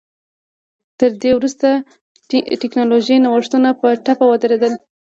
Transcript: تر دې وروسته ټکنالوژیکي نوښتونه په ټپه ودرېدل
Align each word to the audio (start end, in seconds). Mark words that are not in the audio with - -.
تر 0.99 1.11
دې 1.21 1.31
وروسته 1.35 1.67
ټکنالوژیکي 2.61 3.21
نوښتونه 3.25 3.69
په 3.79 3.87
ټپه 4.05 4.25
ودرېدل 4.27 4.73